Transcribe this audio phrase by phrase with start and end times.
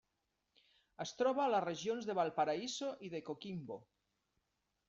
[1.05, 3.79] Es troba a les regions de Valparaíso i de Coquimbo.